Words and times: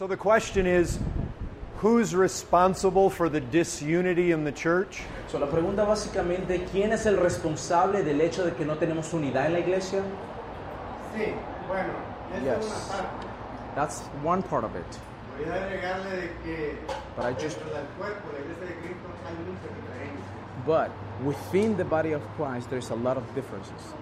So 0.00 0.06
the 0.06 0.16
question 0.16 0.66
is 0.66 0.98
who's 1.82 2.14
responsible 2.14 3.10
for 3.10 3.28
the 3.28 3.38
disunity 3.38 4.32
in 4.32 4.44
the 4.44 4.50
church? 4.50 5.02
So, 5.28 5.38
la 5.38 5.46
pregunta 5.46 5.84
básicamente, 5.84 6.64
¿quién 6.72 6.92
es 6.92 7.04
el 7.04 7.18
responsable 7.18 8.02
del 8.02 8.22
hecho 8.22 8.42
de 8.42 8.54
que 8.54 8.64
no 8.64 8.76
tenemos 8.78 9.12
unidad 9.12 9.48
en 9.48 9.52
la 9.52 9.58
iglesia? 9.58 10.00
Sí, 11.12 11.34
bueno, 11.68 11.92
esa 12.32 12.38
es 12.38 12.64
Yes. 12.64 12.88
una 12.88 12.96
parte. 12.96 13.26
That's 13.74 14.02
one 14.24 14.42
part 14.42 14.64
of 14.64 14.74
it. 14.74 14.86
Voy 15.36 15.50
a 15.50 15.66
agregarle 15.66 16.16
de 16.16 16.30
que 16.44 16.78
But 17.14 17.26
I 17.26 17.34
just- 17.34 17.58
del 17.58 17.84
cuerpo, 17.98 18.32
la 18.32 18.40
iglesia 18.40 18.68
de 18.68 18.80
Cristo, 18.80 19.06
hay 19.26 19.34
muchas 19.44 19.68
diferencias. 19.76 20.64
But 20.64 20.90
within 21.26 21.76
the 21.76 21.84
body 21.84 22.14
of 22.14 22.22
Christ, 22.38 22.70
there's 22.70 22.90
a 22.90 22.96
lot 22.96 23.18
of 23.18 23.24
differences. 23.34 23.92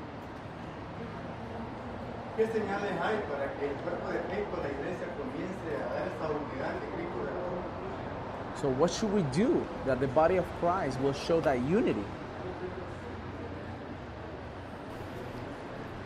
¿Qué 2.38 2.46
señales 2.46 2.92
hay 3.02 3.18
para 3.28 3.52
que 3.58 3.66
el 3.66 3.74
cuerpo 3.82 4.12
de 4.12 4.20
Cristo, 4.20 4.62
la 4.62 4.68
iglesia, 4.68 5.08
comience 5.18 5.74
a 5.74 5.92
dar 5.92 6.06
esta 6.06 6.28
unidad 6.28 6.78
que 6.78 6.86
Cristo 6.94 7.18
dejó? 7.24 8.60
So, 8.62 8.68
what 8.68 8.92
should 8.92 9.12
we 9.12 9.22
do 9.36 9.66
that 9.86 9.98
the 9.98 10.06
body 10.06 10.36
of 10.36 10.44
Christ 10.60 11.00
will 11.00 11.14
show 11.14 11.40
that 11.40 11.60
unity? 11.68 12.04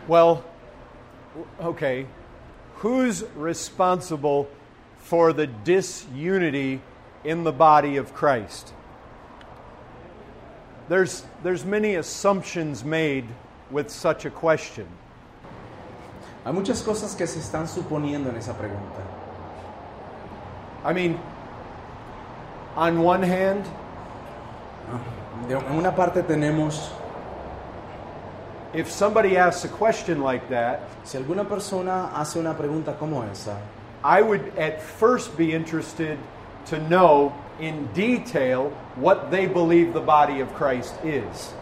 Well, 0.07 0.43
okay. 1.61 2.07
Who's 2.77 3.23
responsible 3.35 4.47
for 4.97 5.33
the 5.33 5.45
disunity 5.45 6.81
in 7.23 7.43
the 7.43 7.51
body 7.51 7.97
of 7.97 8.11
Christ? 8.15 8.73
There's, 10.89 11.25
there's 11.43 11.63
many 11.63 11.93
assumptions 11.93 12.83
made 12.83 13.25
with 13.69 13.91
such 13.91 14.25
a 14.25 14.31
question. 14.31 14.87
Hay 16.45 16.53
muchas 16.53 16.81
cosas 16.83 17.15
que 17.15 17.25
se 17.25 17.39
están 17.39 17.67
suponiendo 17.67 18.29
en 18.29 18.37
esa 18.37 18.53
pregunta. 18.53 18.99
I 20.85 20.93
mean, 20.93 21.17
on 22.75 22.97
one 23.03 23.23
hand, 23.23 23.63
De- 25.47 25.55
en 25.55 25.75
una 25.77 25.91
parte 25.95 26.21
tenemos, 26.23 26.91
if 28.73 28.89
somebody 28.91 29.37
asks 29.37 29.63
a 29.65 29.69
question 29.69 30.21
like 30.21 30.47
that, 30.49 30.81
si 31.03 31.17
alguna 31.17 31.45
persona 31.47 32.09
hace 32.15 32.37
una 32.39 32.53
pregunta 32.53 32.97
como 32.99 33.23
esa, 33.23 33.57
I 34.03 34.21
would 34.21 34.41
at 34.57 34.81
first 34.81 35.37
be 35.37 35.53
interested 35.53 36.17
to 36.65 36.77
know 36.77 37.33
in 37.59 37.87
detail 37.93 38.71
what 38.95 39.31
they 39.31 39.45
believe 39.47 39.93
the 39.93 40.01
body 40.01 40.41
of 40.41 40.53
Christ 40.55 40.93
is. 41.05 41.53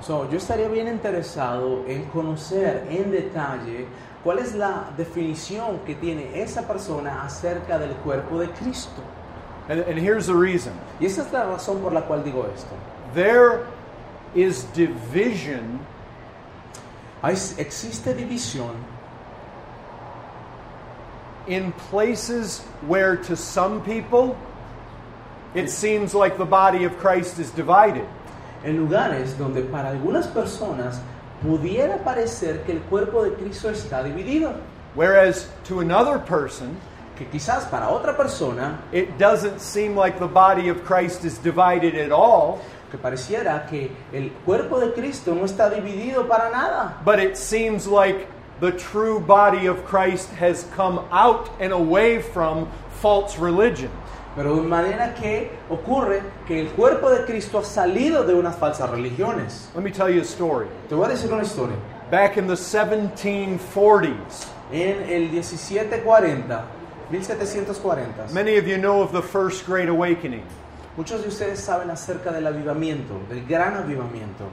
So, 0.00 0.24
yo 0.30 0.38
estaría 0.38 0.68
bien 0.68 0.86
interesado 0.88 1.84
en 1.88 2.04
conocer 2.10 2.86
en 2.90 3.10
detalle 3.12 3.86
cuál 4.24 4.38
es 4.40 4.54
la 4.54 4.90
definición 4.96 5.78
que 5.86 5.94
tiene 5.94 6.40
esa 6.42 6.62
persona 6.62 7.22
acerca 7.24 7.78
del 7.78 7.90
cuerpo 7.96 8.38
de 8.40 8.48
Cristo. 8.48 9.02
And, 9.68 9.80
and 9.82 9.98
here's 9.98 10.26
the 10.26 10.34
reason 10.34 10.72
Y 11.00 11.06
esa 11.06 11.22
es 11.22 11.32
la 11.32 11.44
razón 11.44 11.80
por 11.80 11.92
la 11.92 12.02
cual 12.02 12.24
digo 12.24 12.46
esto. 12.54 12.74
there 13.14 13.60
is 14.34 14.64
division 14.74 15.78
Hay- 17.22 17.36
existe 17.58 18.14
división 18.14 18.74
in 21.46 21.72
places 21.90 22.62
where 22.86 23.16
to 23.16 23.36
some 23.36 23.80
people 23.82 24.36
it 25.54 25.68
seems 25.70 26.14
like 26.14 26.36
the 26.36 26.44
body 26.44 26.84
of 26.84 26.96
Christ 26.98 27.38
is 27.38 27.50
divided. 27.50 28.06
en 28.64 28.76
lugares 28.78 29.36
donde 29.38 29.62
para 29.70 29.90
algunas 29.90 30.26
personas 30.26 30.98
pudiera 31.44 31.98
parecer 31.98 32.62
que 32.62 32.72
el 32.72 32.80
cuerpo 32.80 33.22
de 33.22 33.34
Cristo 33.34 33.68
está 33.68 34.02
dividido, 34.02 34.54
Whereas 34.94 35.48
to 35.64 35.80
another 35.80 36.18
person, 36.18 36.76
que 37.18 37.26
quizás 37.26 37.68
para 37.68 37.88
otra 37.88 38.16
persona 38.16 38.80
it 38.92 39.18
doesn't 39.18 39.60
seem 39.60 39.96
like 39.96 40.18
the 40.18 40.26
body 40.26 40.68
of 40.68 40.84
Christ 40.84 41.24
is 41.24 41.38
divided 41.38 41.96
at 41.96 42.12
all, 42.12 42.60
que 42.90 42.98
pareciera 42.98 43.66
que 43.68 43.90
el 44.12 44.30
cuerpo 44.44 44.80
de 44.80 44.92
Cristo 44.92 45.34
no 45.34 45.44
está 45.44 45.68
dividido 45.68 46.26
para 46.28 46.50
nada, 46.50 46.94
but 47.04 47.18
it 47.18 47.36
seems 47.36 47.86
like 47.86 48.26
the 48.60 48.70
true 48.72 49.20
body 49.20 49.66
of 49.66 49.84
Christ 49.84 50.30
has 50.38 50.64
come 50.76 51.00
out 51.10 51.50
and 51.60 51.72
away 51.72 52.22
from 52.22 52.68
false 53.02 53.36
religion. 53.36 53.90
Pero 54.36 54.56
de 54.56 54.62
manera 54.62 55.14
que 55.14 55.50
ocurre 55.70 56.22
que 56.46 56.60
el 56.60 56.68
cuerpo 56.70 57.10
de 57.10 57.24
Cristo 57.24 57.58
ha 57.58 57.64
salido 57.64 58.24
de 58.24 58.34
unas 58.34 58.56
falsas 58.56 58.90
religiones. 58.90 59.70
Let 59.74 59.82
me 59.82 59.90
tell 59.90 60.08
you 60.08 60.20
a 60.20 60.24
story. 60.24 60.66
Te 60.88 60.94
voy 60.94 61.06
a 61.06 61.08
decir 61.10 61.32
una 61.32 61.42
historia. 61.42 61.76
Back 62.10 62.36
in 62.36 62.46
the 62.46 62.54
1740s, 62.54 64.46
En 64.72 65.02
el 65.10 65.30
1740, 65.30 66.64
1740, 67.10 68.32
many 68.32 68.56
of 68.56 68.66
you 68.66 68.76
know 68.78 69.02
of 69.02 69.12
the 69.12 69.22
First 69.22 69.66
Great 69.66 69.88
Awakening. 69.88 70.42
muchos 70.96 71.22
de 71.22 71.28
ustedes 71.28 71.60
saben 71.60 71.90
acerca 71.90 72.32
del 72.32 72.46
avivamiento, 72.46 73.14
del 73.28 73.44
gran 73.46 73.74
avivamiento. 73.76 74.44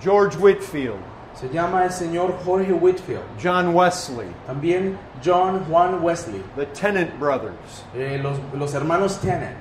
George 0.00 0.36
Whitfield, 0.38 0.98
Se 1.34 1.48
llama 1.48 1.84
el 1.84 1.90
señor 1.90 2.34
Jorge 2.44 2.72
Whitfield, 2.72 3.22
John 3.42 3.74
Wesley, 3.74 4.28
también 4.46 4.96
John 5.24 5.64
Juan 5.68 6.02
Wesley, 6.02 6.42
the 6.56 6.66
Tennant 6.66 7.18
brothers. 7.18 7.84
eh, 7.94 8.18
los, 8.22 8.38
los 8.54 8.74
hermanos 8.74 9.18
Tennant. 9.20 9.56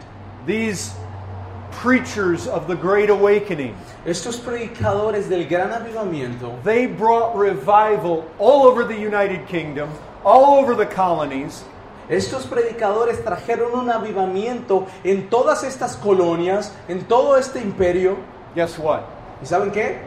These 0.46 0.94
preachers 1.82 2.48
of 2.48 2.68
the 2.68 2.76
Great 2.76 3.10
Awakening, 3.10 3.76
Estos 4.06 4.38
predicadores 4.40 5.30
del 5.30 5.48
gran 5.48 5.70
avivamiento, 5.72 6.62
they 6.64 6.86
brought 6.86 7.36
revival 7.36 8.26
all 8.38 8.64
over 8.68 8.84
the 8.84 8.96
United 8.98 9.48
Kingdom, 9.48 9.90
all 10.24 10.60
over 10.60 10.76
the 10.76 10.86
colonies, 10.86 11.64
estos 12.10 12.46
predicadores 12.46 13.24
trajeron 13.24 13.74
un 13.74 13.90
avivamiento 13.90 14.86
en 15.04 15.30
todas 15.30 15.64
estas 15.64 15.96
colonias, 15.96 16.74
en 16.90 17.06
todo 17.06 17.38
este 17.38 17.62
imperio. 17.62 18.18
guess 18.54 18.78
what? 18.78 19.04
¿Y 19.42 19.46
saben 19.46 19.72
qué? 19.72 20.00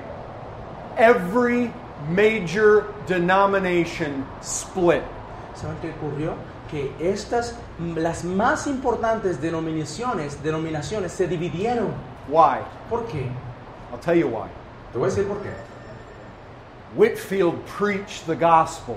Every 0.97 1.72
major 2.09 2.87
denomination 3.06 4.25
split. 4.43 5.03
¿Saben 5.55 5.77
qué 5.81 5.91
ocurrió? 5.91 6.34
Que 6.71 6.93
estas, 7.00 7.56
las 7.78 8.25
más 8.25 8.66
importantes 8.66 9.41
denominaciones, 9.41 10.43
denominaciones 10.43 11.12
se 11.12 11.27
dividieron. 11.27 11.93
Why? 12.28 12.60
¿Por 12.88 13.06
qué? 13.06 13.28
I'll 13.93 13.99
tell 14.00 14.16
you 14.16 14.28
why. 14.28 14.49
Te 14.93 14.99
voy 14.99 15.06
a 15.06 15.10
decir 15.10 15.27
por 15.27 15.38
qué. 15.38 15.50
Whitfield 16.97 17.65
preached 17.66 18.26
the 18.26 18.37
gospel. 18.37 18.97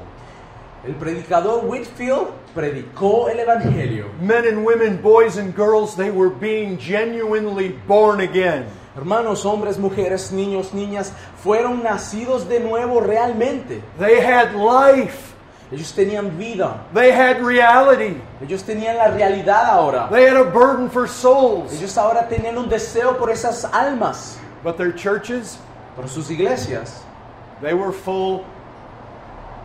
El 0.86 0.94
predicador 0.94 1.66
Whitfield 1.66 2.30
predicó 2.56 3.30
el 3.30 3.40
evangelio. 3.40 4.06
Men 4.22 4.46
and 4.46 4.64
women, 4.64 5.02
boys 5.02 5.38
and 5.38 5.56
girls, 5.56 5.96
they 5.96 6.12
were 6.12 6.30
being 6.30 6.78
genuinely 6.78 7.70
born 7.88 8.22
again. 8.22 8.66
Hermanos, 8.98 9.46
hombres, 9.46 9.78
mujeres, 9.78 10.32
niños, 10.32 10.74
niñas, 10.74 11.14
fueron 11.44 11.84
nacidos 11.84 12.50
de 12.50 12.60
nuevo 12.60 13.00
realmente. 13.00 13.82
They 14.00 14.20
had 14.20 14.54
life. 14.56 15.36
Ellos 15.72 15.94
tenían 15.94 16.38
vida. 16.38 16.82
They 16.94 17.12
had 17.12 17.42
reality. 17.42 18.20
Ellos 18.42 18.64
tenían 18.64 18.98
la 18.98 19.10
realidad 19.10 19.66
ahora. 19.70 20.10
They 20.12 20.26
had 20.26 20.38
a 20.38 20.44
burden 20.46 20.90
for 20.90 21.08
souls. 21.08 21.74
Ellos 21.74 21.98
ahora 21.98 22.28
tenían 22.28 22.58
un 22.58 22.70
deseo 22.70 23.18
por 23.18 23.30
esas 23.30 23.66
almas. 23.72 24.40
But 24.64 24.78
their 24.78 24.94
churches, 24.94 25.60
Por 25.96 26.08
sus 26.08 26.32
iglesias. 26.32 27.04
they 27.62 27.74
were 27.74 27.92
full 27.92 28.44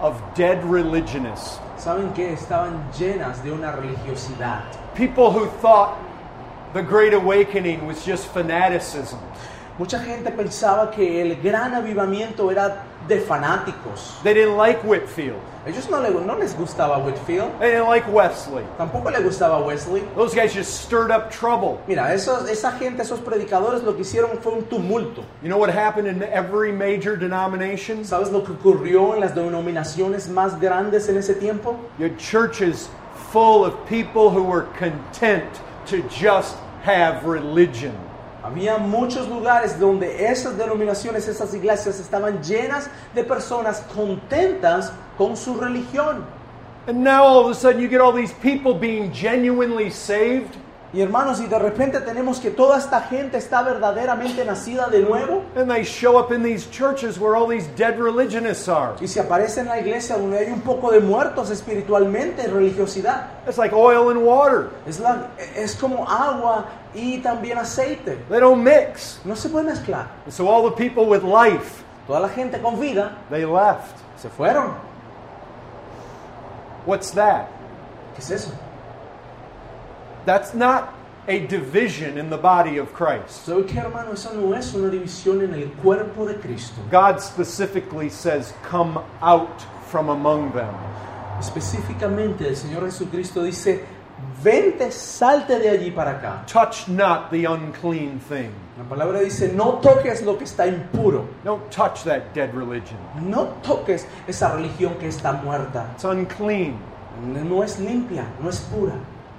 of 0.00 0.20
dead 0.34 0.62
religionists. 0.64 1.58
¿Saben 1.78 2.12
qué? 2.14 2.32
Estaban 2.32 2.82
llenas 2.98 3.42
de 3.42 3.50
una 3.52 3.72
religiosidad. 3.72 4.62
People 4.94 5.30
who 5.30 5.46
thought 5.62 5.96
the 6.74 6.82
Great 6.82 7.12
Awakening 7.14 7.86
was 7.86 8.04
just 8.04 8.26
fanaticism. 8.32 9.18
Mucha 9.78 9.98
gente 10.04 10.30
pensaba 10.30 10.90
que 10.90 11.22
el 11.22 11.36
gran 11.42 11.72
avivamiento 11.74 12.50
era 12.50 12.84
de 13.08 13.18
fanáticos. 13.20 14.22
They 14.22 14.34
didn't 14.34 14.56
like 14.56 14.82
Whitfield. 14.84 15.40
Ellos 15.66 15.88
no, 15.90 15.98
le- 16.00 16.10
no 16.26 16.36
les 16.36 16.54
gustaba 16.54 16.98
Whitfield, 16.98 17.58
They 17.58 17.70
didn't 17.70 17.86
like 17.88 18.06
Wesley. 18.12 18.64
tampoco 18.78 19.10
le 19.10 19.20
gustaba 19.22 19.64
Wesley. 19.64 20.02
Those 20.14 20.34
guys 20.34 20.52
just 20.52 20.82
stirred 20.82 21.10
up 21.10 21.30
trouble. 21.30 21.80
Mira, 21.88 22.12
esos- 22.12 22.48
esa 22.50 22.72
gente, 22.72 23.00
esos 23.02 23.20
predicadores 23.20 23.82
lo 23.82 23.94
que 23.94 24.02
hicieron 24.02 24.38
fue 24.42 24.52
un 24.52 24.64
tumulto. 24.64 25.24
You 25.42 25.48
know 25.48 25.58
what 25.58 25.70
happened 25.70 26.06
in 26.06 26.22
every 26.22 26.70
major 26.70 27.16
denomination? 27.16 28.04
¿Sabes 28.04 28.30
lo 28.30 28.42
que 28.44 28.52
ocurrió 28.54 29.14
en 29.14 29.20
las 29.20 29.34
denominaciones 29.34 30.28
más 30.28 30.60
grandes 30.60 31.08
en 31.08 31.16
ese 31.16 31.34
tiempo? 31.34 31.76
You 31.98 32.06
had 32.06 32.18
churches 32.18 32.88
full 33.32 33.64
of 33.64 33.74
people 33.88 34.30
who 34.30 34.42
were 34.42 34.66
content 34.78 35.44
to 35.86 36.02
just 36.08 36.56
have 36.82 37.24
religion. 37.24 37.94
Había 38.42 38.76
muchos 38.78 39.28
lugares 39.28 39.78
donde 39.78 40.26
esas 40.26 40.56
denominaciones, 40.56 41.28
esas 41.28 41.54
iglesias 41.54 42.00
estaban 42.00 42.42
llenas 42.42 42.90
de 43.14 43.22
personas 43.22 43.82
contentas 43.94 44.92
con 45.16 45.36
su 45.36 45.54
religión. 45.54 46.24
And 46.88 47.04
now 47.04 47.22
all 47.22 47.38
of 47.38 47.50
a 47.50 47.54
sudden 47.54 47.80
you 47.80 47.88
get 47.88 48.00
all 48.00 48.12
these 48.12 48.32
people 48.32 48.74
being 48.74 49.12
genuinely 49.12 49.90
saved. 49.90 50.56
Y 50.94 51.00
hermanos, 51.00 51.40
y 51.40 51.46
de 51.46 51.58
repente 51.58 52.00
tenemos 52.00 52.38
que 52.38 52.50
toda 52.50 52.76
esta 52.76 53.00
gente 53.00 53.38
está 53.38 53.62
verdaderamente 53.62 54.44
nacida 54.44 54.88
de 54.88 55.00
nuevo. 55.00 55.42
And 55.56 55.70
they 55.70 55.84
show 55.84 56.18
up 56.18 56.30
in 56.32 56.42
these 56.42 56.68
churches 56.70 57.18
where 57.18 57.34
all 57.34 57.48
these 57.48 57.66
dead 57.78 57.98
religionists 57.98 58.68
are. 58.68 58.92
Y 59.00 59.08
se 59.08 59.18
aparece 59.20 59.60
en 59.60 59.68
la 59.68 59.78
iglesia 59.80 60.18
donde 60.18 60.38
hay 60.38 60.50
un 60.52 60.60
poco 60.60 60.90
de 60.90 61.00
muertos 61.00 61.48
espiritualmente, 61.50 62.46
religiosidad. 62.46 63.28
It's 63.48 63.56
like 63.56 63.74
oil 63.74 64.10
and 64.10 64.18
water. 64.22 64.68
Es, 64.86 65.00
la- 65.00 65.28
es 65.56 65.74
como 65.76 66.04
agua 66.06 66.66
y 66.94 67.20
también 67.22 67.56
aceite. 67.56 68.18
They 68.28 68.40
don't 68.40 68.62
mix. 68.62 69.18
No 69.24 69.34
se 69.34 69.48
puede 69.48 69.64
mezclar. 69.64 70.08
And 70.26 70.32
so 70.32 70.46
all 70.46 70.62
the 70.70 70.76
people 70.76 71.06
with 71.06 71.22
life, 71.22 71.82
Toda 72.06 72.20
la 72.20 72.28
gente 72.28 72.60
con 72.60 72.78
vida 72.78 73.16
they 73.30 73.46
left. 73.46 73.96
se 74.18 74.28
fueron. 74.28 74.74
What's 76.84 77.12
that? 77.12 77.46
¿Qué 78.14 78.20
es 78.20 78.30
eso? 78.30 78.50
That's 80.24 80.54
not 80.54 80.94
a 81.28 81.46
division 81.46 82.18
in 82.18 82.30
the 82.30 82.36
body 82.36 82.78
of 82.78 82.92
Christ. 82.92 83.46
¿Sabe 83.46 83.66
qué, 83.66 83.78
hermano? 83.78 84.12
Eso 84.12 84.32
no 84.34 84.54
es 84.54 84.74
una 84.74 84.88
división 84.88 85.42
en 85.42 85.54
el 85.54 85.68
cuerpo 85.82 86.26
de 86.26 86.34
Cristo. 86.34 86.80
God 86.90 87.20
specifically 87.20 88.08
says, 88.08 88.52
Come 88.64 88.98
out 89.20 89.62
from 89.86 90.08
among 90.08 90.52
them. 90.52 90.74
Específicamente, 91.38 92.46
el 92.46 92.56
Señor 92.56 92.84
Jesucristo 92.84 93.42
dice, 93.42 93.84
vente, 94.42 94.90
salte 94.92 95.58
de 95.58 95.70
allí 95.70 95.90
para 95.90 96.12
acá. 96.12 96.46
Touch 96.46 96.88
not 96.88 97.30
the 97.30 97.46
unclean 97.46 98.20
thing. 98.20 98.52
La 98.78 98.84
palabra 98.84 99.20
dice, 99.20 99.52
no 99.52 99.80
toques 99.80 100.22
lo 100.22 100.36
que 100.38 100.44
está 100.44 100.66
impuro. 100.66 101.26
Don't 101.44 101.68
touch 101.70 102.04
that 102.04 102.32
dead 102.32 102.54
religion. 102.54 102.96
No 103.20 103.54
toques 103.62 104.06
esa 104.26 104.54
religión 104.54 104.94
que 104.98 105.08
está 105.08 105.32
muerta. 105.32 105.90
It's 105.94 106.04
unclean. 106.04 106.78
No 107.20 107.62
es 107.62 107.78
limpia, 107.78 108.24
no 108.40 108.48
es 108.48 108.60
pura. 108.60 108.94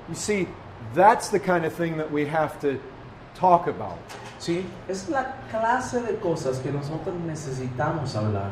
You 0.10 0.16
see, 0.16 0.48
that's 0.94 1.30
the 1.30 1.40
kind 1.40 1.66
of 1.66 1.74
thing 1.74 1.98
that 1.98 2.12
we 2.12 2.26
have 2.26 2.60
to 2.62 2.80
talk 3.36 3.68
about. 3.68 3.98
¿Sí? 4.40 4.66
Es 4.88 5.10
la 5.10 5.36
clase 5.50 6.02
de 6.02 6.16
cosas 6.20 6.60
que 6.60 6.72
nosotros 6.72 7.16
necesitamos 7.26 8.16
hablar. 8.16 8.52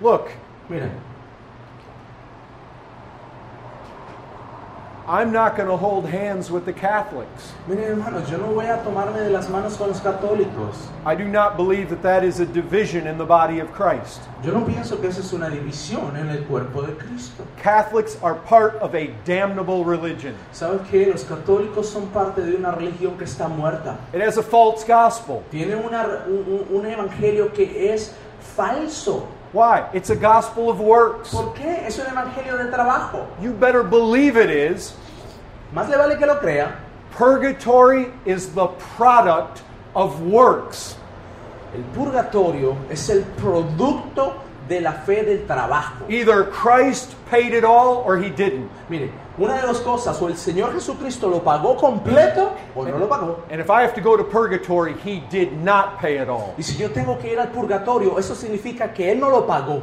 Look, 0.00 0.30
Miren, 0.68 0.90
I'm 5.08 5.32
not 5.32 5.56
going 5.56 5.68
to 5.68 5.76
hold 5.78 6.04
hands 6.06 6.50
with 6.50 6.66
the 6.66 6.72
Catholics. 6.74 7.54
miren 7.66 7.84
hermanos, 7.98 8.28
yo 8.30 8.36
no 8.36 8.52
voy 8.52 8.66
a 8.66 8.76
tomarme 8.84 9.18
de 9.20 9.30
las 9.30 9.48
manos 9.48 9.76
con 9.78 9.88
los 9.88 10.00
católicos. 10.00 10.76
I 11.06 11.14
do 11.14 11.24
not 11.24 11.56
believe 11.56 11.88
that 11.88 12.02
that 12.02 12.22
is 12.24 12.40
a 12.40 12.44
division 12.44 13.06
in 13.06 13.16
the 13.16 13.24
body 13.24 13.58
of 13.60 13.72
Christ. 13.72 14.20
Yo 14.44 14.52
no 14.52 14.66
pienso 14.66 15.00
que 15.00 15.08
eso 15.08 15.20
es 15.22 15.32
una 15.32 15.48
división 15.48 16.14
en 16.16 16.28
el 16.28 16.44
cuerpo 16.44 16.82
de 16.82 16.92
Cristo. 16.92 17.42
Catholics 17.56 18.18
are 18.22 18.34
part 18.34 18.74
of 18.82 18.94
a 18.94 19.06
damnable 19.24 19.82
religion. 19.82 20.34
¿Sabes 20.52 20.82
qué? 20.90 21.06
Los 21.10 21.24
católicos 21.24 21.88
son 21.88 22.08
parte 22.08 22.42
de 22.42 22.54
una 22.54 22.72
religión 22.72 23.16
que 23.16 23.24
está 23.24 23.48
muerta. 23.48 23.96
It 24.12 24.20
has 24.20 24.36
a 24.36 24.42
false 24.42 24.84
gospel. 24.86 25.42
Tiene 25.50 25.74
una- 25.76 26.24
un, 26.26 26.66
un- 26.70 26.76
un 26.80 26.86
evangelio 26.86 27.50
que 27.54 27.94
es 27.94 28.14
falso. 28.56 29.26
Why? 29.52 29.88
It's 29.94 30.10
a 30.10 30.16
gospel 30.16 30.68
of 30.68 30.80
works. 30.80 31.30
¿Por 31.30 31.54
qué? 31.54 31.86
Es 31.86 31.98
un 31.98 32.06
evangelio 32.06 32.58
de 32.58 32.70
trabajo. 32.70 33.26
You 33.40 33.52
better 33.52 33.82
believe 33.82 34.36
it 34.36 34.50
is. 34.50 34.94
Más 35.74 35.88
le 35.88 35.96
vale 35.96 36.18
que 36.18 36.26
lo 36.26 36.36
crea. 36.36 36.76
Purgatory 37.12 38.12
is 38.24 38.54
the 38.54 38.66
product 38.96 39.62
of 39.94 40.20
works. 40.20 40.96
El 41.74 41.82
purgatorio 41.94 42.76
es 42.90 43.08
el 43.10 43.22
producto 43.22 44.34
de 44.68 44.80
la 44.80 44.92
fe 44.92 45.22
del 45.22 45.46
trabajo. 45.46 46.04
Either 46.08 46.44
Christ 46.44 47.14
paid 47.30 47.52
it 47.52 47.64
all 47.64 48.04
or 48.06 48.18
he 48.18 48.30
didn't. 48.30 48.70
Mire, 48.88 49.10
una 49.38 49.60
de 49.60 49.66
las 49.66 49.80
cosas, 49.80 50.20
o 50.20 50.28
el 50.28 50.36
Señor 50.36 50.72
Jesucristo 50.74 51.28
lo 51.28 51.42
pagó 51.42 51.76
completo 51.76 52.52
o 52.74 52.84
no 52.84 52.98
lo 52.98 53.08
pagó. 53.08 53.42
And 53.50 53.60
if 53.60 53.70
I 53.70 53.82
have 53.82 53.94
to 53.94 54.00
go 54.00 54.16
to 54.16 54.24
purgatory, 54.24 54.94
he 55.04 55.22
did 55.30 55.52
not 55.52 55.98
pay 55.98 56.18
it 56.18 56.28
all. 56.28 56.54
Y 56.58 56.62
si 56.62 56.76
yo 56.76 56.90
tengo 56.90 57.18
que 57.18 57.32
ir 57.32 57.38
al 57.38 57.48
purgatorio, 57.48 58.18
eso 58.18 58.34
significa 58.34 58.92
que 58.92 59.10
Él 59.10 59.20
no 59.20 59.30
lo 59.30 59.46
pagó. 59.46 59.82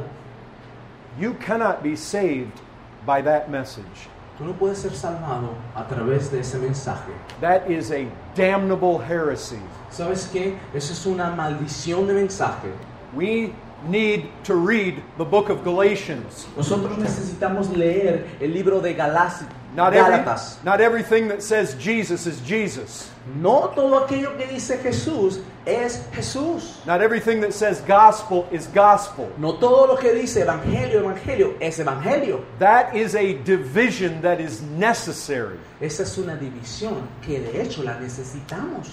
You 1.18 1.34
cannot 1.34 1.82
be 1.82 1.96
saved 1.96 2.60
by 3.06 3.22
that 3.22 3.48
message. 3.48 4.08
Tú 4.38 4.44
no 4.44 4.52
puedes 4.52 4.78
ser 4.78 4.94
salvado 4.94 5.54
a 5.74 5.86
través 5.88 6.30
de 6.30 6.40
ese 6.40 6.58
mensaje. 6.58 7.10
That 7.40 7.70
is 7.70 7.90
a 7.90 8.06
damnable 8.34 8.98
heresy. 8.98 9.58
¿Sabes 9.90 10.28
qué? 10.30 10.58
Eso 10.74 10.92
es 10.92 11.06
una 11.06 11.30
maldición 11.30 12.06
de 12.06 12.12
mensaje. 12.12 12.68
We 13.14 13.54
need 13.88 14.28
to 14.44 14.54
read 14.54 15.02
the 15.18 15.24
book 15.24 15.48
of 15.48 15.64
Galatians. 15.64 16.46
Nosotros 16.56 16.96
necesitamos 16.98 17.74
leer 17.76 18.26
el 18.40 18.48
libro 18.52 18.80
de 18.80 18.94
Galas- 18.94 19.44
Not, 19.74 19.92
every, 19.92 20.24
not 20.64 20.80
everything 20.80 21.28
that 21.28 21.42
says 21.42 21.74
Jesus 21.74 22.26
is 22.26 22.40
Jesus. 22.40 23.10
No 23.34 23.72
todo 23.74 24.06
aquello 24.06 24.34
que 24.38 24.46
dice 24.46 24.78
Jesús 24.82 25.42
es 25.66 26.08
Jesús. 26.12 26.84
Not 26.86 27.02
everything 27.02 27.42
that 27.42 27.52
says 27.52 27.82
gospel 27.82 28.48
is 28.50 28.68
gospel. 28.68 29.30
No 29.36 29.58
todo 29.58 29.86
lo 29.86 29.96
que 29.96 30.14
dice 30.14 30.36
evangelio, 30.46 31.02
evangelio 31.02 31.58
es 31.60 31.78
evangelio. 31.78 32.42
That 32.58 32.96
is 32.96 33.14
a 33.14 33.34
division 33.42 34.22
that 34.22 34.40
is 34.40 34.62
necessary. 34.62 35.58
Esa 35.78 36.04
es 36.04 36.16
una 36.16 36.36
división 36.36 37.06
que 37.20 37.40
de 37.40 37.60
hecho 37.60 37.82
la 37.82 37.98
necesitamos. 37.98 38.88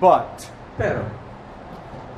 But 0.00 0.50
Pero 0.76 1.08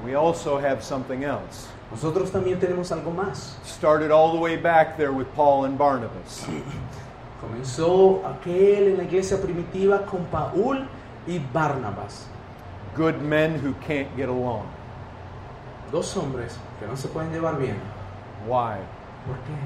we 0.03 0.15
also 0.15 0.59
have 0.59 0.83
something 0.83 1.25
else. 1.25 1.69
Nosotros 1.91 2.31
también 2.31 2.59
tenemos 2.59 2.91
algo 2.93 3.11
más. 3.11 3.57
Started 3.65 4.11
all 4.11 4.33
the 4.33 4.39
way 4.39 4.57
back 4.57 4.97
there 4.97 5.13
with 5.13 5.27
Paul 5.35 5.65
and 5.65 5.79
Barnabas. 5.79 6.47
Comenzó 7.41 8.25
aquel 8.25 8.89
en 8.89 8.97
la 8.97 9.05
iglesia 9.05 9.37
primitiva 9.41 10.07
con 10.07 10.25
Paul 10.27 10.89
y 11.27 11.39
Barnabas. 11.53 12.27
Good 12.97 13.21
men 13.21 13.59
who 13.59 13.75
can't 13.87 14.09
get 14.17 14.29
along. 14.29 14.69
Dos 15.93 16.17
hombres 16.17 16.59
que 16.81 16.87
no 16.87 16.97
se 16.97 17.09
pueden 17.09 17.33
llevar 17.33 17.59
bien. 17.59 17.81
Why? 18.47 18.79
¿Por 19.27 19.37
qué? 19.47 19.57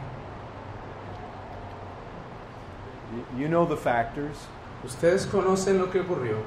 You 3.38 3.48
know 3.48 3.64
the 3.66 3.76
factors. 3.76 4.36
Ustedes 4.84 5.26
conocen 5.26 5.78
lo 5.78 5.86
que 5.86 6.00
ocurrió. 6.00 6.44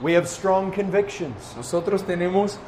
We 0.00 0.14
have 0.14 0.26
strong 0.28 0.72
convictions. 0.72 1.54
Nosotros 1.56 2.02
tenemos 2.02 2.58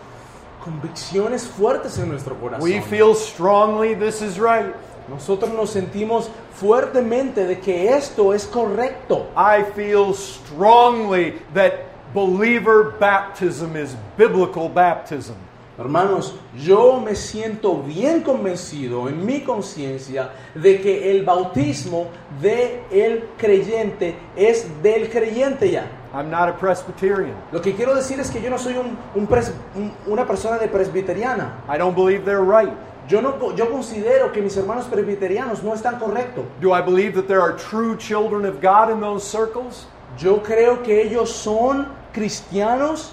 convicciones 0.62 1.46
fuertes 1.46 1.98
en 1.98 2.08
nuestro 2.08 2.38
corazón. 2.38 2.62
We 2.62 2.80
feel 2.80 3.14
strongly 3.14 3.94
this 3.94 4.22
is 4.22 4.38
right. 4.38 4.74
Nosotros 5.08 5.52
nos 5.52 5.70
sentimos 5.70 6.30
fuertemente 6.54 7.44
de 7.44 7.58
que 7.58 7.88
esto 7.88 8.32
es 8.32 8.46
correcto. 8.46 9.26
I 9.36 9.64
feel 9.74 10.14
strongly 10.14 11.40
that 11.54 11.72
believer 12.14 12.94
baptism 12.98 13.76
is 13.76 13.96
biblical 14.16 14.68
baptism. 14.68 15.34
Hermanos, 15.78 16.34
yo 16.56 17.00
me 17.00 17.16
siento 17.16 17.82
bien 17.82 18.20
convencido 18.20 19.08
en 19.08 19.24
mi 19.24 19.40
conciencia 19.40 20.30
de 20.54 20.80
que 20.80 21.10
el 21.10 21.24
bautismo 21.24 22.08
de 22.40 22.84
el 22.90 23.24
creyente 23.38 24.14
es 24.36 24.66
del 24.82 25.08
creyente 25.10 25.70
ya. 25.70 26.01
I'm 26.14 26.30
not 26.30 26.48
a 26.48 26.52
Presbyterian. 26.52 27.34
Lo 27.52 27.60
que 27.62 27.74
quiero 27.74 27.94
decir 27.94 28.20
es 28.20 28.30
que 28.30 28.40
yo 28.42 28.50
no 28.50 28.58
soy 28.58 28.76
un- 28.76 28.96
un 29.14 29.26
pres- 29.26 29.52
un- 29.74 29.92
una 30.06 30.26
persona 30.26 30.58
de 30.58 30.68
presbiteriana. 30.68 31.62
I 31.68 31.78
don't 31.78 31.94
believe 31.96 32.24
they're 32.24 32.42
right. 32.44 32.72
Yo, 33.08 33.20
no, 33.20 33.52
yo 33.56 33.70
considero 33.70 34.30
que 34.32 34.40
mis 34.42 34.56
hermanos 34.56 34.84
presbiterianos 34.86 35.62
no 35.62 35.74
están 35.74 35.98
correctos. 35.98 36.44
Do 36.60 36.72
I 36.74 36.80
believe 36.82 37.14
that 37.14 37.26
there 37.26 37.40
are 37.40 37.54
true 37.56 37.96
children 37.96 38.44
of 38.46 38.60
God 38.60 38.90
in 38.90 39.00
those 39.00 39.24
circles? 39.26 39.86
Yo 40.18 40.42
creo 40.42 40.82
que 40.82 41.02
ellos 41.02 41.30
son 41.32 41.88
cristianos 42.12 43.12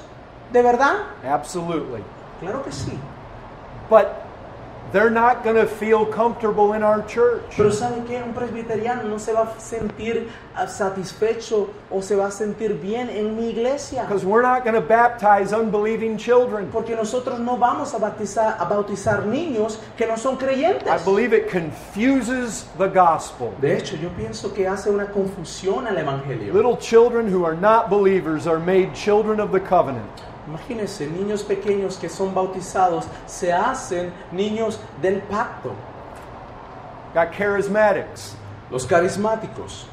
de 0.52 0.62
verdad. 0.62 0.96
Absolutely. 1.26 2.04
Claro 2.42 2.62
que 2.64 2.72
sí. 2.72 2.98
But 3.90 4.08
they're 4.92 5.10
not 5.10 5.44
going 5.44 5.56
to 5.56 5.66
feel 5.66 6.06
comfortable 6.06 6.74
in 6.74 6.84
our 6.84 7.02
church. 7.04 7.44
Pero 7.56 7.72
¿saben 7.72 8.06
qué? 8.06 8.22
Un 8.24 8.34
presbiteriano 8.34 9.04
no 9.04 9.18
se 9.18 9.34
va 9.34 9.44
a 9.44 9.60
sentir 9.60 10.28
ah, 10.56 10.68
satisfecho 10.68 11.70
o 11.90 12.02
se 12.02 12.16
va 12.16 12.28
a 12.28 12.32
sentir 12.32 12.74
bien 12.82 13.10
en 13.10 13.36
mi 13.36 13.50
iglesia. 13.50 14.04
Because 14.04 14.26
we're 14.26 14.42
not 14.42 14.64
going 14.64 14.76
to 14.76 14.82
baptize 14.82 15.54
unbelieving 15.54 16.18
children. 16.18 16.70
Porque 16.72 16.96
nosotros 16.96 17.40
no 17.40 17.58
vamos 17.58 17.94
a 17.94 18.00
bautizar, 18.00 18.58
a 18.60 18.66
bautizar 18.66 19.26
niños 19.26 19.80
que 19.98 20.08
no 20.08 20.16
son 20.16 20.38
creyentes. 20.38 20.88
I 20.88 21.04
believe 21.04 21.34
it 21.34 21.50
confuses 21.50 22.66
the 22.78 22.88
gospel. 22.88 23.54
De 23.62 23.78
hecho, 23.78 23.96
yo 23.98 24.10
pienso 24.10 24.54
que 24.54 24.68
hace 24.68 24.90
una 24.90 25.08
confusión 25.08 25.88
al 25.88 25.98
Evangelio. 25.98 26.54
Little 26.54 26.78
children 26.78 27.28
who 27.28 27.46
are 27.46 27.56
not 27.56 27.90
believers 27.90 28.48
are 28.48 28.60
made 28.60 28.94
children 28.94 29.40
of 29.40 29.52
the 29.52 29.60
covenant. 29.60 30.10
Imagínense, 30.50 31.06
niños 31.06 31.44
pequeños 31.44 31.96
que 31.96 32.10
son 32.10 32.34
bautizados 32.34 33.06
se 33.28 33.54
hacen 33.54 34.12
niños 34.32 34.80
del 35.00 35.22
pacto. 35.22 35.74
Got 37.14 37.32
charismatics. 37.38 38.36
Los 38.72 38.88
carismáticos. 38.88 39.86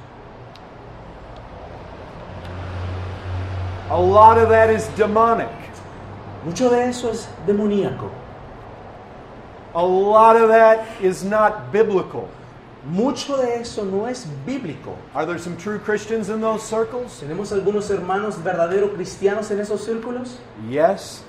A 3.91 4.01
lot 4.01 4.39
of 4.39 4.49
that 4.49 4.71
is 4.71 4.89
demonic. 4.97 5.51
Mucho 6.43 6.71
de 6.71 6.89
eso 6.89 7.11
es 7.11 7.29
demoníaco. 7.47 8.11
A 9.75 9.85
lot 9.85 10.37
of 10.37 10.49
that 10.49 10.87
is 11.03 11.23
not 11.23 11.71
biblical. 11.71 12.31
Mucho 12.89 13.37
de 13.37 13.61
eso 13.61 13.85
no 13.85 14.07
es 14.07 14.27
bíblico. 14.47 14.95
Are 15.15 15.27
there 15.27 15.39
some 15.39 15.57
true 15.57 15.79
Christians 15.79 16.29
in 16.29 16.41
those 16.41 16.63
circles? 16.63 17.21
¿Tenemos 17.21 17.51
algunos 17.53 17.91
hermanos 17.91 18.37
verdaderos 18.43 18.91
cristianos 18.95 19.51
en 19.51 19.59
esos 19.61 19.81
círculos? 19.85 20.39
Yes, 20.71 21.25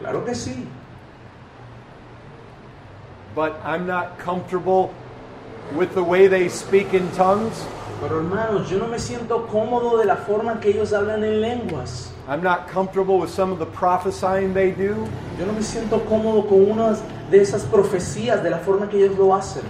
Claro 0.00 0.24
que 0.24 0.34
sí. 0.34 0.66
but 3.34 3.58
I'm 3.64 3.86
not 3.86 4.18
comfortable 4.18 4.92
with 5.74 5.94
the 5.94 6.02
way 6.02 6.28
they 6.28 6.48
speak 6.48 6.92
in 6.94 7.08
tongues. 7.12 7.66
Pero 8.00 8.18
hermanos, 8.18 8.68
yo 8.68 8.78
no 8.78 8.86
me 8.88 8.98
siento 8.98 9.46
cómodo 9.48 9.98
de 9.98 10.04
la 10.06 10.16
forma 10.16 10.52
en 10.52 10.60
que 10.60 10.70
ellos 10.70 10.92
hablan 10.92 11.22
en 11.24 11.40
lenguas. 11.40 12.12
I'm 12.28 12.42
not 12.42 12.68
comfortable 12.68 13.18
with 13.18 13.30
some 13.30 13.52
of 13.52 13.58
the 13.58 13.66
prophesying 13.66 14.52
they 14.54 14.70
do. 14.72 14.94
Yo 15.38 15.46
no 15.46 15.52
me 15.52 15.62
siento 15.62 16.04
cómodo 16.08 16.48
con 16.48 16.70
unas 16.70 17.00
de 17.30 17.40
esas 17.40 17.64
profecías, 17.64 18.42
de 18.42 18.50
la 18.50 18.58
forma 18.58 18.88
que 18.88 18.98
ellos 19.04 19.16
lo 19.18 19.34
hacen. 19.34 19.62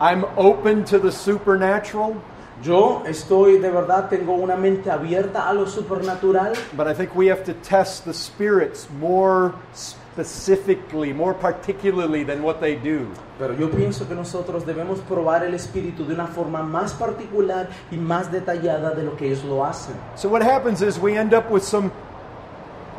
I'm 0.00 0.24
open 0.36 0.84
to 0.86 0.98
the 0.98 1.10
supernatural, 1.10 2.16
Yo 2.62 3.04
estoy, 3.06 3.58
de 3.58 3.70
verdad, 3.70 4.08
tengo 4.08 4.34
una 4.34 4.56
mente 4.56 4.90
abierta 4.90 5.48
a 5.48 5.52
lo 5.52 5.64
supernatural, 5.66 6.54
but 6.76 6.88
I 6.88 6.94
think 6.94 7.14
we 7.14 7.28
have 7.30 7.44
to 7.44 7.54
test 7.54 8.04
the 8.04 8.12
spirits 8.12 8.88
more 8.98 9.54
specifically, 9.72 11.12
more 11.12 11.34
particularly 11.34 12.24
than 12.24 12.42
what 12.42 12.60
they 12.60 12.74
do. 12.74 13.06
pero 13.38 13.54
yo 13.54 13.70
pienso 13.70 14.08
que 14.08 14.16
nosotros 14.16 14.66
debemos 14.66 14.98
probar 15.08 15.44
el 15.44 15.54
espíritu 15.54 16.04
de 16.04 16.14
una 16.14 16.26
forma 16.26 16.60
más 16.64 16.92
particular 16.94 17.68
y 17.92 17.96
más 17.96 18.32
detallada 18.32 18.90
de 18.90 19.04
lo 19.04 19.16
que 19.16 19.26
ellos 19.26 19.44
lo 19.44 19.64
hacen. 19.64 19.94
So 20.16 20.28
what 20.28 20.42
happens 20.42 20.82
is 20.82 20.98
we 20.98 21.16
end 21.16 21.32
up 21.32 21.48
with 21.52 21.62
some 21.62 21.92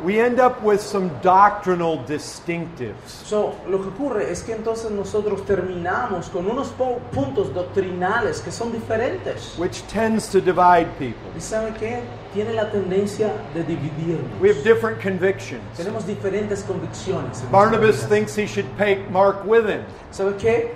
we 0.04 0.20
end 0.20 0.40
up 0.40 0.62
with 0.62 0.80
some 0.80 1.10
doctrinal 1.22 1.98
distinctives. 2.06 2.94
So, 3.24 3.54
lo 3.68 3.78
que 3.78 3.88
ocurre 3.88 4.30
es 4.30 4.42
que 4.42 4.52
entonces 4.54 4.90
nosotros 4.90 5.44
terminamos 5.44 6.28
con 6.28 6.46
unos 6.46 6.68
puntos 7.12 7.52
doctrinales 7.54 8.40
que 8.40 8.50
son 8.50 8.72
diferentes. 8.72 9.56
which 9.58 9.82
tends 9.88 10.28
to 10.28 10.40
divide 10.40 10.86
people. 10.98 11.30
¿Y 11.36 11.40
sabe 11.40 11.72
qué? 11.78 12.02
Tiene 12.32 12.52
la 12.52 12.70
tendencia 12.70 13.32
de 13.54 13.64
dividirnos. 13.64 14.40
We 14.40 14.48
have 14.50 14.62
different 14.62 15.00
convictions. 15.00 15.62
Tenemos 15.76 16.06
diferentes 16.06 16.62
convicciones. 16.62 17.42
Barnabas 17.50 18.06
thinks 18.06 18.36
he 18.36 18.46
should 18.46 18.66
take 18.78 19.10
Mark 19.10 19.44
with 19.44 19.66
him. 19.68 19.84
¿Sabe 20.12 20.36
qué? 20.38 20.72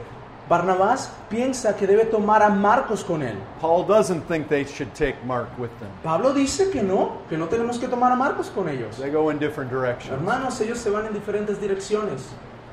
Barnabás 0.48 1.10
piensa 1.30 1.74
que 1.74 1.86
debe 1.86 2.04
tomar 2.04 2.42
a 2.42 2.50
Marcos 2.50 3.02
con 3.02 3.22
él. 3.22 3.36
Paul 3.60 3.86
doesn't 3.86 4.22
think 4.28 4.48
they 4.48 4.64
should 4.64 4.92
take 4.94 5.16
Mark 5.24 5.48
with 5.58 5.70
them. 5.80 5.90
Pablo 6.02 6.34
dice 6.34 6.70
que 6.70 6.82
no, 6.82 7.22
que 7.28 7.38
no 7.38 7.46
tenemos 7.48 7.78
que 7.78 7.88
tomar 7.88 8.12
a 8.12 8.16
Marcos 8.16 8.50
con 8.50 8.68
ellos. 8.68 8.96
They 8.98 9.10
go 9.10 9.30
in 9.30 9.38
different 9.38 9.70
directions. 9.70 10.12
Hermanos, 10.12 10.60
ellos 10.60 10.78
se 10.78 10.90
van 10.90 11.06
en 11.06 11.14
diferentes 11.14 11.58
direcciones. 11.58 12.20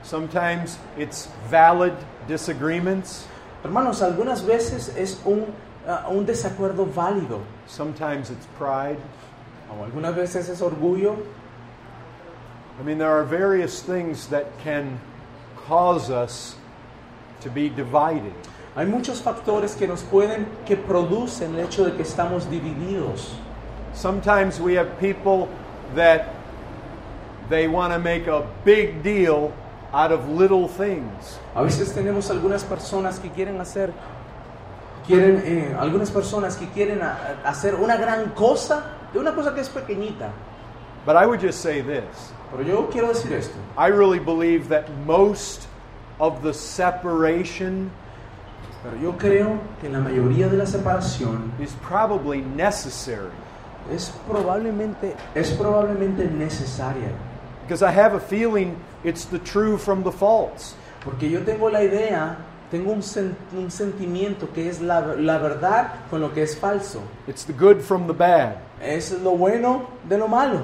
Sometimes 0.04 0.78
it's 0.98 1.30
valid 1.50 1.94
disagreements, 2.28 3.28
Hermanos, 3.63 4.01
algunas 4.01 4.44
veces 4.44 4.90
es 4.98 5.22
un, 5.24 5.46
ah, 5.88 6.08
un 6.10 6.25
desacuerdo 6.25 6.86
válido. 6.86 7.42
sometimes 7.68 8.32
it's 8.32 8.48
pride. 8.58 8.98
O 9.70 9.84
algunas 9.84 10.16
veces 10.16 10.50
es 10.50 10.62
orgullo. 10.62 11.16
I 12.80 12.84
mean, 12.84 12.98
there 12.98 13.12
are 13.12 13.24
various 13.24 13.82
things 13.82 14.28
that 14.28 14.46
can 14.63 15.00
cause 15.68 16.10
us 16.10 16.56
to 17.42 17.50
be 17.50 17.70
divided. 17.70 18.34
Hay 18.76 18.86
muchos 18.86 19.22
factores 19.22 19.76
que 19.76 19.88
nos 19.88 20.02
pueden, 20.04 20.46
que 20.66 20.78
producen 20.78 21.56
el 21.56 21.66
hecho 21.66 21.84
de 21.86 21.92
que 21.94 22.04
estamos 22.04 22.50
divididos. 22.50 23.34
Sometimes 23.94 24.60
we 24.60 24.78
have 24.78 24.88
people 25.00 25.50
that 25.96 26.28
they 27.50 27.68
want 27.68 27.92
to 27.92 28.00
make 28.00 28.28
a 28.28 28.44
big 28.64 29.04
deal 29.04 29.52
out 29.94 30.12
of 30.14 30.30
little 30.30 30.70
things. 30.70 31.38
A 31.54 31.62
veces 31.64 31.94
tenemos 31.94 32.30
algunas 32.32 32.64
personas 32.64 33.20
que 33.20 33.30
quieren 33.30 33.60
hacer, 33.60 33.92
quieren, 35.06 35.42
eh, 35.46 35.76
algunas 35.78 36.10
personas 36.10 36.56
que 36.56 36.68
quieren 36.70 37.02
a- 37.02 37.18
a- 37.44 37.50
hacer 37.50 37.76
una 37.76 37.98
gran 37.98 38.30
cosa 38.30 38.84
de 39.12 39.20
una 39.20 39.34
cosa 39.36 39.54
que 39.54 39.60
es 39.60 39.68
pequeñita. 39.70 40.30
But 41.06 41.16
I 41.22 41.26
would 41.26 41.42
just 41.42 41.60
say 41.62 41.82
this 41.82 42.32
Pero 42.52 42.64
yo 42.64 42.90
quiero 42.90 43.08
decir 43.10 43.34
esto. 43.34 43.56
I 43.78 43.88
really 43.90 44.20
believe 44.20 44.70
that 44.70 44.86
most 45.06 45.68
of 46.22 46.42
the 46.42 46.54
separation 46.54 47.92
Pero 48.84 48.96
yo 49.01 49.12
creo 49.18 49.60
que 49.82 49.90
la 49.90 50.00
mayoría 50.00 50.48
de 50.50 50.56
la 50.58 50.66
separación 50.66 51.51
is 51.60 51.74
probably 51.88 52.42
necessary 52.42 53.30
es 53.92 54.12
probablemente, 54.28 55.16
es 55.36 55.51
probablemente 55.51 56.25
necesaria. 56.30 57.12
because 57.63 57.84
I 57.84 57.92
have 57.92 58.13
a 58.16 58.20
feeling 58.20 58.75
it's 59.04 59.25
the 59.25 59.40
true 59.40 59.78
from 59.78 60.04
the 60.04 60.12
false. 60.12 60.75
Porque 61.04 61.30
yo 61.30 61.42
tengo 61.44 61.68
la 61.70 61.80
idea, 61.82 62.38
tengo 62.70 62.92
un, 62.92 63.01
sen- 63.01 63.36
un 63.54 63.70
sentimiento 63.72 64.48
que 64.54 64.70
es 64.70 64.80
la, 64.82 65.00
la 65.16 65.38
verdad 65.40 65.88
con 66.12 66.22
lo 66.22 66.32
que 66.32 66.44
es 66.44 66.56
falso. 66.56 67.01
It's 67.28 67.44
the 67.44 67.54
good 67.54 67.82
from 67.82 68.06
the 68.08 68.13
bad. 68.13 68.58
Es 68.82 69.12
lo 69.24 69.32
bueno 69.36 69.88
de 70.08 70.18
lo 70.18 70.28
malo. 70.28 70.62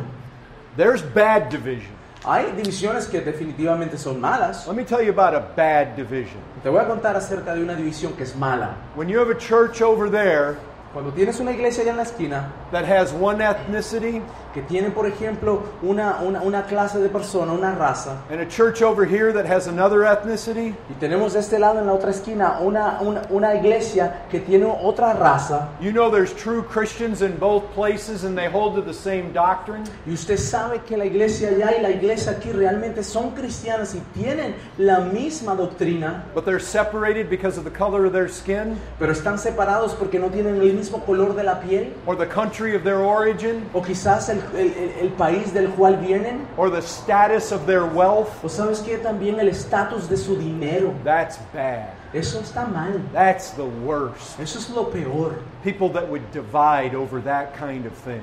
There's 0.75 1.01
bad 1.01 1.49
division. 1.49 1.91
Hay 2.29 2.51
divisiones 2.51 3.07
que 3.07 3.21
definitivamente 3.21 3.97
son 3.97 4.19
malas. 4.19 4.67
Let 4.67 4.75
me 4.75 4.83
tell 4.83 5.01
you 5.01 5.13
about 5.17 5.33
a 5.33 5.39
bad 5.55 5.95
division. 5.95 6.35
Te 6.61 6.67
voy 6.67 6.81
a 6.81 6.85
contar 6.85 7.15
acerca 7.15 7.55
de 7.55 7.63
una 7.63 7.73
división 7.73 8.17
que 8.17 8.23
es 8.23 8.35
mala. 8.35 8.75
When 8.97 9.07
you 9.07 9.17
have 9.21 9.31
a 9.31 9.37
church 9.37 9.81
over 9.81 10.11
there 10.11 10.57
Cuando 10.93 11.11
tienes 11.11 11.39
una 11.39 11.51
iglesia 11.51 11.83
allá 11.83 11.91
en 11.91 11.97
la 11.97 12.03
esquina 12.03 12.51
that 12.71 12.85
has 12.85 13.13
one 13.13 13.41
ethnicity 13.41 14.21
que 14.53 14.61
tiene, 14.63 14.89
por 14.89 15.05
ejemplo, 15.05 15.61
una, 15.83 16.19
una, 16.21 16.41
una 16.41 16.63
clase 16.63 16.99
de 16.99 17.09
persona, 17.09 17.51
una 17.53 17.75
raza, 17.75 18.23
and 18.31 18.41
a 18.41 18.45
church 18.45 18.81
over 18.81 19.05
here 19.05 19.31
that 19.31 19.45
has 19.45 19.67
another 19.67 20.03
ethnicity, 20.05 20.73
y 20.89 20.93
tenemos 20.99 21.33
de 21.33 21.39
este 21.39 21.59
lado 21.59 21.79
en 21.79 21.85
la 21.85 21.93
otra 21.93 22.09
esquina 22.09 22.59
una, 22.61 22.99
una, 23.01 23.21
una 23.29 23.53
iglesia 23.55 24.25
que 24.31 24.39
tiene 24.39 24.65
otra 24.65 25.13
raza, 25.13 25.69
you 25.79 25.91
know 25.91 26.09
there's 26.09 26.33
true 26.33 26.63
Christians 26.63 27.21
in 27.21 27.37
both 27.37 27.63
places 27.75 28.23
and 28.23 28.35
they 28.35 28.47
hold 28.47 28.75
to 28.75 28.81
the 28.81 28.93
same 28.93 29.31
doctrine. 29.31 29.83
y 30.07 30.13
usted 30.13 30.37
sabe 30.37 30.81
que 30.87 30.97
la 30.97 31.05
iglesia 31.05 31.49
allá 31.49 31.77
y 31.77 31.81
la 31.81 31.91
iglesia 31.91 32.31
aquí 32.31 32.51
realmente 32.51 33.03
son 33.03 33.31
cristianas 33.31 33.93
y 33.93 33.99
tienen 34.19 34.55
la 34.77 35.01
misma 35.01 35.53
doctrina, 35.53 36.23
but 36.33 36.45
they're 36.45 36.59
separated 36.59 37.29
because 37.29 37.59
of 37.59 37.63
the 37.63 37.77
color 37.77 38.05
of 38.05 38.13
their 38.13 38.29
skin 38.29 38.77
pero 38.97 39.11
están 39.11 39.37
separados 39.37 39.93
porque 39.93 40.17
no 40.17 40.29
tienen 40.29 40.55
el 40.55 40.76
mismo 40.77 41.03
color 41.05 41.33
de 41.35 41.43
la 41.43 41.59
piel, 41.59 41.93
or 42.05 42.15
the 42.15 42.25
country 42.27 42.75
of 42.75 42.83
their 42.83 42.99
origin 42.99 43.67
o 43.73 43.81
quizás 43.81 44.29
el, 44.29 44.39
el- 44.55 44.73
el- 45.01 45.09
país 45.17 45.51
del 45.53 45.69
cual 45.71 45.97
vienen, 45.97 46.45
or 46.57 46.69
the 46.69 46.81
status 46.81 47.51
of 47.51 47.65
their 47.65 47.85
wealth. 47.85 48.29
o 48.43 48.47
sabes 48.47 48.79
que 48.81 48.97
también 48.97 49.39
el 49.39 49.47
estatus 49.49 50.07
de 50.07 50.15
su 50.17 50.35
dinero. 50.37 50.93
That's 51.03 51.39
bad. 51.53 51.89
Eso 52.13 52.39
está 52.39 52.65
mal. 52.65 53.01
That's 53.11 53.51
the 53.51 53.65
worst. 53.65 54.39
Eso 54.39 54.59
es 54.59 54.69
lo 54.69 54.85
peor. 54.85 55.39
People 55.63 55.89
that 55.89 56.07
would 56.09 56.31
divide 56.31 56.95
over 56.95 57.19
that 57.23 57.53
kind 57.57 57.85
of 57.85 57.93
thing. 57.93 58.21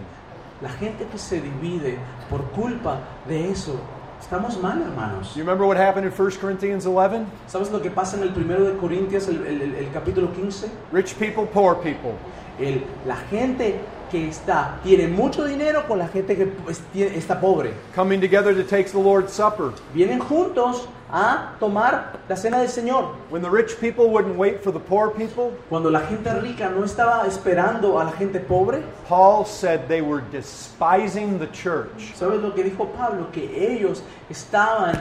La 0.63 0.69
gente 0.71 1.05
que 1.11 1.19
se 1.19 1.41
divide 1.41 1.99
por 2.31 2.39
culpa 2.55 2.99
de 3.29 3.51
eso, 3.51 3.79
estamos 4.21 4.57
mal, 4.63 4.81
hermanos. 4.81 5.35
You 5.37 5.43
remember 5.43 5.67
what 5.67 5.77
happened 5.77 6.07
in 6.07 6.13
1 6.13 6.31
Corinthians 6.41 6.87
11? 6.87 7.27
¿Sabes 7.47 7.71
lo 7.71 7.81
que 7.81 7.91
pasa 7.91 8.17
en 8.17 8.23
el 8.23 8.31
primero 8.33 8.65
de 8.65 8.73
Corintios, 8.79 9.29
el, 9.29 9.45
el- 9.47 9.61
el- 9.63 9.75
el 9.75 9.91
capítulo 9.93 10.33
15? 10.33 10.71
Rich 10.93 11.19
people, 11.19 11.45
poor 11.47 11.75
people. 11.75 12.15
El- 12.59 12.85
la 13.07 13.17
gente 13.17 13.77
que 14.11 14.29
está, 14.29 14.79
tiene 14.85 15.09
mucho 15.09 15.45
dinero 15.45 15.87
con 15.89 15.99
la 15.99 16.07
gente 16.09 16.37
que 16.37 16.47
pues, 16.47 16.81
está 16.95 17.41
pobre. 17.41 17.73
Coming 17.97 18.21
together 18.21 18.55
to 18.55 18.63
take 18.63 18.85
the 18.91 18.99
Lord's 19.03 19.33
Supper. 19.33 19.73
Vienen 19.93 20.21
juntos 20.21 20.89
a 21.11 21.53
tomar 21.59 22.13
la 22.29 22.37
cena 22.37 22.59
del 22.59 22.69
Señor. 22.69 23.17
When 23.31 23.43
the 23.43 23.51
rich 23.51 23.77
people 23.81 24.07
wouldn't 24.11 24.37
wait 24.37 24.63
for 24.63 24.73
the 24.73 24.79
poor 24.79 25.11
people, 25.11 25.53
Cuando 25.69 25.91
la 25.91 26.01
gente 26.01 26.33
rica 26.41 26.69
no 26.71 26.85
estaba 26.85 27.27
esperando 27.27 27.99
a 27.99 28.05
la 28.05 28.13
gente 28.13 28.39
pobre, 28.41 28.83
Paul 29.09 29.45
said 29.47 29.89
they 29.89 30.01
were 30.01 30.23
despising 30.31 31.39
the 31.41 31.49
church. 31.51 32.15
¿sabes 32.15 32.41
lo 32.41 32.55
que 32.55 32.63
dijo 32.63 32.87
Pablo? 32.97 33.31
Que 33.33 33.75
ellos 33.75 34.03
estaban, 34.31 34.95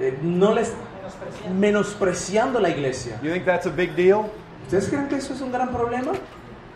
eh, 0.00 0.18
no 0.22 0.52
les 0.52 0.72
menospreciando 1.58 2.60
la 2.60 2.70
iglesia. 2.70 3.18
You 3.22 3.30
think 3.32 3.44
that's 3.44 3.66
a 3.66 3.70
big 3.70 3.94
deal? 3.94 4.26
¿Ustedes 4.64 4.88
creen 4.88 5.08
que 5.08 5.16
eso 5.16 5.32
es 5.32 5.40
un 5.40 5.50
gran 5.52 5.70
problema? 5.70 6.12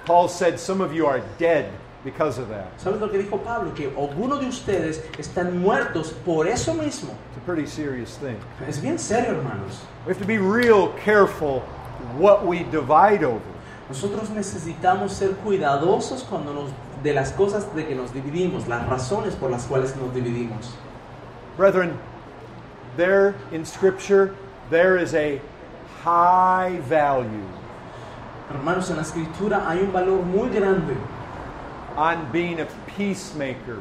Paul 0.04 0.28
said 0.28 0.58
some 0.58 0.80
of 0.80 0.92
you 0.92 1.06
are 1.06 1.22
dead 1.38 1.72
because 2.04 2.38
of 2.38 2.48
that. 2.48 2.78
¿Sabes 2.78 3.00
lo 3.00 3.08
que 3.08 3.22
dijo 3.22 3.42
Pablo? 3.42 3.72
Que 3.74 3.90
algunos 3.90 4.40
de 4.40 4.46
ustedes 4.46 5.02
están 5.18 5.60
muertos 5.60 6.12
por 6.24 6.46
eso 6.46 6.74
mismo. 6.74 7.14
It's 7.30 7.38
a 7.38 7.46
pretty 7.46 7.66
serious 7.66 8.16
thing. 8.16 8.36
Es 8.66 8.78
bien 8.78 8.98
serio, 8.98 9.34
hermanos. 9.34 9.80
We 10.06 10.12
have 10.12 10.20
to 10.20 10.26
be 10.26 10.38
real 10.38 10.88
careful 11.04 11.60
what 12.18 12.44
we 12.44 12.64
divide 12.64 13.22
over. 13.22 13.42
Nosotros 13.88 14.30
necesitamos 14.30 15.10
ser 15.10 15.34
cuidadosos 15.44 16.24
cuando 16.28 16.52
nos 16.52 16.70
de 17.02 17.12
las 17.12 17.32
cosas 17.32 17.66
de 17.74 17.84
que 17.84 17.94
nos 17.94 18.12
dividimos, 18.12 18.68
las 18.68 18.86
razones 18.88 19.34
por 19.34 19.50
las 19.50 19.66
cuales 19.66 19.94
nos 19.96 20.14
dividimos. 20.14 20.72
Brethren, 21.56 21.98
there 22.96 23.34
in 23.50 23.64
Scripture, 23.64 24.34
there 24.70 24.96
is 24.96 25.14
a 25.14 25.40
high 26.02 26.78
value 26.88 27.46
Hermanos, 28.54 28.90
en 28.90 28.96
la 28.96 29.02
escritura 29.02 29.68
hay 29.68 29.80
un 29.80 29.92
valor 29.92 30.22
muy 30.22 30.48
grande. 30.50 30.94
on 31.96 32.30
being 32.32 32.58
a 32.60 32.66
peacemaker. 32.96 33.76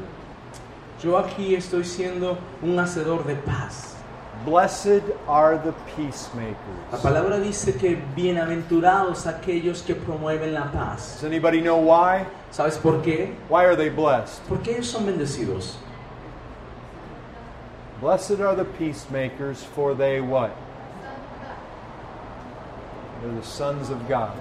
Yo 1.00 1.16
aquí 1.16 1.54
estoy 1.54 1.82
siendo 1.84 2.36
un 2.62 2.78
hacedor 2.78 3.24
de 3.24 3.36
paz. 3.36 3.96
Blessed 4.44 5.02
are 5.28 5.56
the 5.58 5.70
La 5.70 5.96
peacemakers. 5.96 7.00
palabra 7.02 7.38
dice 7.38 7.72
que 7.78 7.96
bienaventurados 8.16 9.26
aquellos 9.26 9.82
que 9.82 9.94
promueven 9.94 10.52
la 10.52 10.70
paz. 10.70 11.14
Does 11.20 11.24
anybody 11.24 11.60
know 11.60 11.78
why? 11.78 12.26
¿Sabes 12.50 12.76
por 12.76 13.02
qué? 13.02 13.34
Why 13.48 13.64
are 13.64 13.76
they 13.76 13.88
blessed? 13.88 14.42
Porque 14.48 14.72
ellos 14.72 14.88
son 14.88 15.06
bendecidos. 15.06 15.76
Blessed 18.00 18.40
are 18.40 18.54
the 18.56 18.64
peacemakers, 18.64 19.62
for 19.62 19.94
they 19.94 20.20
what? 20.20 20.50
They're 23.22 23.34
the 23.34 23.46
sons 23.46 23.90
of 23.90 24.08
God. 24.08 24.32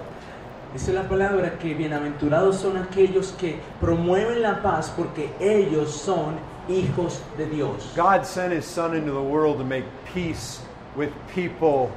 Dice 0.73 0.93
la 0.93 1.03
palabra 1.03 1.57
que 1.59 1.73
bienaventurados 1.73 2.55
son 2.57 2.77
aquellos 2.77 3.33
que 3.33 3.59
promueven 3.81 4.41
la 4.41 4.61
paz 4.61 4.91
porque 4.95 5.29
ellos 5.39 5.91
son 5.91 6.35
hijos 6.69 7.19
de 7.37 7.45
Dios. 7.45 7.91
God 7.95 8.23
sent 8.23 8.53
his 8.53 8.65
son 8.65 8.95
into 8.95 9.11
the 9.11 9.21
world 9.21 9.57
to 9.57 9.65
make 9.65 9.83
peace 10.13 10.61
with 10.95 11.09
people 11.35 11.91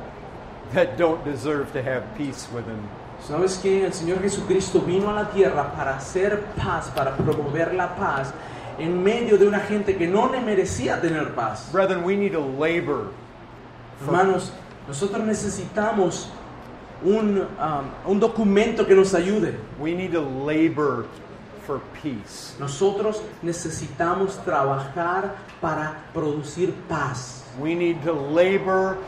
that 0.72 0.96
don't 0.96 1.24
deserve 1.24 1.72
to 1.72 1.82
have 1.82 2.02
peace 2.16 2.48
with 2.52 2.64
him. 2.66 2.82
¿Sabes 3.24 3.58
que 3.58 3.86
El 3.86 3.92
Señor 3.92 4.20
Jesucristo 4.20 4.80
vino 4.80 5.08
a 5.08 5.14
la 5.14 5.30
tierra 5.30 5.72
para 5.76 5.96
hacer 5.96 6.42
paz, 6.56 6.90
para 6.90 7.16
promover 7.16 7.74
la 7.74 7.94
paz 7.94 8.34
en 8.78 9.02
medio 9.02 9.38
de 9.38 9.46
una 9.46 9.60
gente 9.60 9.96
que 9.96 10.06
no 10.06 10.30
le 10.30 10.40
merecía 10.40 11.00
tener 11.00 11.34
paz. 11.34 11.70
Brethren, 11.72 12.04
we 12.04 12.16
need 12.16 12.32
to 12.32 12.40
labor. 12.40 13.12
Hermanos, 14.04 14.52
nosotros 14.88 15.24
necesitamos 15.24 16.28
un, 17.02 17.48
um, 17.58 17.90
un 18.06 18.20
documento 18.20 18.86
que 18.86 18.94
nos 18.94 19.14
ayude. 19.14 19.54
We 19.78 19.94
need 19.94 20.12
to 20.12 20.20
labor 20.20 21.06
for 21.66 21.80
peace. 22.02 22.54
Nosotros 22.58 23.22
necesitamos 23.42 24.36
trabajar 24.44 25.36
para 25.60 26.04
producir 26.12 26.72
paz. 26.88 27.44
We 27.58 27.74
need 27.74 28.02
to 28.04 28.12
labor 28.12 28.98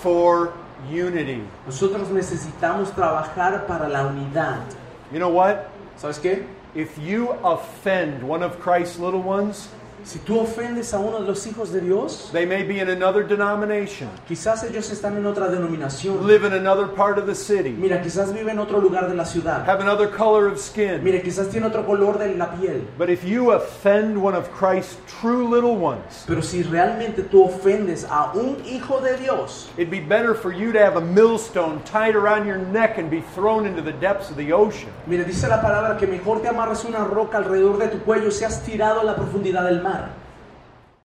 for 0.00 0.52
unity. 0.90 1.42
Nosotros 1.66 2.08
necesitamos 2.10 2.92
trabajar 2.92 3.66
para 3.66 3.88
la 3.88 4.06
unidad. 4.06 4.62
You 5.12 5.18
know 5.18 5.30
what? 5.30 5.70
¿Sabes 5.96 6.20
qué? 6.20 6.46
If 6.74 6.98
you 6.98 7.30
offend 7.42 8.22
one 8.22 8.42
of 8.42 8.60
Christ's 8.60 8.98
little 8.98 9.22
ones, 9.22 9.68
Si 10.04 10.18
tú 10.20 10.38
ofendes 10.38 10.94
a 10.94 10.98
uno 10.98 11.20
de 11.20 11.26
los 11.26 11.46
hijos 11.46 11.72
de 11.72 11.80
Dios, 11.80 12.30
they 12.32 12.46
may 12.46 12.62
be 12.62 12.80
in 12.80 12.88
another 12.88 13.26
denomination, 13.26 14.08
quizás 14.26 14.62
ellos 14.64 14.90
están 14.90 15.16
en 15.16 15.26
otra 15.26 15.48
denominación. 15.48 16.26
live 16.26 16.44
in 16.46 16.52
another 16.52 16.86
part 16.86 17.18
of 17.18 17.26
the 17.26 17.34
city, 17.34 17.70
Mira, 17.70 18.00
quizás 18.02 18.32
vive 18.32 18.50
en 18.50 18.58
otro 18.58 18.80
lugar 18.80 19.08
de 19.08 19.14
la 19.14 19.24
ciudad. 19.24 19.66
have 19.66 19.80
another 19.80 20.08
color 20.08 20.46
of 20.46 20.58
skin. 20.58 21.02
Mira, 21.02 21.20
quizás 21.20 21.48
tiene 21.50 21.66
otro 21.66 21.84
color 21.84 22.18
de 22.18 22.34
la 22.36 22.50
piel. 22.52 22.86
But 22.96 23.10
if 23.10 23.24
you 23.24 23.52
offend 23.52 24.16
one 24.16 24.34
of 24.34 24.50
Christ's 24.52 24.96
true 25.20 25.48
little 25.48 25.76
ones, 25.76 26.24
Pero 26.26 26.40
si 26.42 26.62
realmente 26.62 27.22
tú 27.22 27.44
ofendes 27.44 28.06
a 28.08 28.32
un 28.34 28.56
hijo 28.64 29.00
de 29.00 29.16
Dios, 29.18 29.68
it'd 29.76 29.90
be 29.90 30.00
better 30.00 30.34
for 30.34 30.52
you 30.52 30.72
to 30.72 30.78
have 30.78 30.96
a 30.96 31.00
millstone 31.00 31.80
tied 31.84 32.14
around 32.16 32.46
your 32.46 32.58
neck 32.58 32.98
and 32.98 33.10
be 33.10 33.22
thrown 33.34 33.66
into 33.66 33.82
the 33.82 33.92
depths 33.92 34.30
of 34.30 34.36
the 34.36 34.52
ocean 34.52 34.90
mira, 35.06 35.24
dice 35.24 35.48
la 35.48 35.60
palabra 35.60 35.96
que 35.96 36.06
mejor 36.06 36.40
te 36.40 36.48
amarres 36.48 36.84
una 36.84 37.04
roca 37.04 37.38
alrededor 37.38 37.78
de 37.78 37.88
tu 37.88 37.98
cuello 38.00 38.28
y 38.28 38.32
seas 38.32 38.62
tirado 38.62 39.00
a 39.00 39.04
la 39.04 39.16
profundidad 39.16 39.64
del 39.64 39.82
mar. 39.82 39.87
amar 39.88 40.17